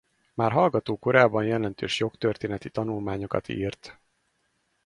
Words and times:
Már 0.33 0.51
hallgató 0.51 0.97
korában 0.97 1.45
jelentős 1.45 1.99
jogtörténeti 1.99 2.69
tanulmányokat 2.69 3.47
írt. 3.49 3.99